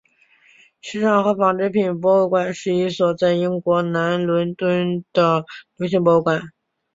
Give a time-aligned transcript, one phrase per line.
[0.81, 5.45] 时尚和纺织品博物馆是一所在英国南伦敦的
[5.77, 6.41] 流行博物馆。